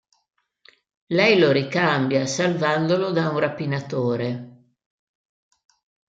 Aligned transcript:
Lei 1.13 1.37
lo 1.37 1.51
ricambia 1.51 2.25
salvandolo 2.25 3.11
da 3.11 3.29
un 3.29 3.37
rapinatore. 3.37 4.73